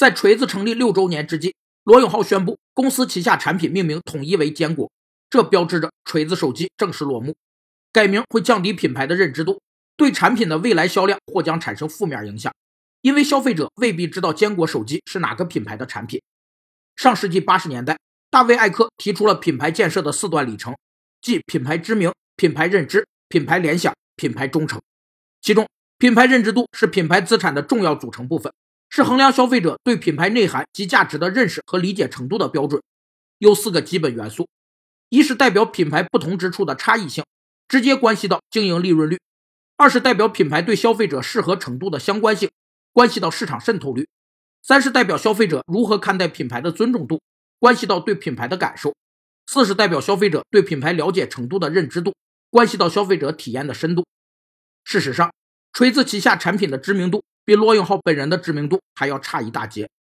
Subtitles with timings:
[0.00, 4.90] 在锤子成立六周年之际，罗永浩宣布公司旗下产品命名统一为坚果，
[5.28, 7.36] 这标志着锤子手机正式落幕。
[7.92, 9.60] 改名会降低品牌的认知度，
[9.98, 12.50] 对产品的未来销量或将产生负面影响，
[13.02, 16.22] 因为消费者未必知道坚果手机是哪个品牌的产品。
[16.96, 17.98] 上世纪八十年代，
[18.30, 20.74] 大卫·艾克提出了品牌建设的四段里程，
[21.20, 24.80] 即品牌知名、品牌认知、品牌联想、品牌忠诚。
[25.42, 28.50] 其中，品牌认知度是品牌资产的重要组成部分，
[28.90, 32.82] 是衡量消费者对品牌内涵及价值的认识和理解程度的标准。
[33.38, 34.46] 有四个基本元素：
[35.08, 37.24] 一是代表品牌不同之处的差异性。
[37.68, 39.20] 直接关系到经营利润率，
[39.76, 42.50] 二是代表品牌对消费者适合程度的相关性，
[42.92, 44.02] 关系到市场渗透率；
[44.60, 47.22] 三是代表消费者如何看待品牌的尊重度，
[47.60, 48.90] 关系到对品牌的感受；
[49.46, 52.12] 四是代表消费者对品牌了解程度的认知度，
[52.50, 54.04] 关系到消费者体验的深度。
[54.82, 55.32] 事实上，
[55.72, 59.90] 锤子旗下产品的知名度比罗永浩本人的知名度还要差一大截。